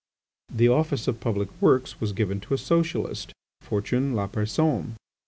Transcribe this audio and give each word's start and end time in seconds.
The 0.51 0.67
office 0.67 1.07
of 1.07 1.19
Public 1.19 1.47
Works 1.61 2.01
was 2.01 2.11
given 2.11 2.39
to 2.39 2.55
a 2.55 2.57
Socialist, 2.57 3.33
Fortuné 3.63 4.15
Lapersonne. 4.15 4.95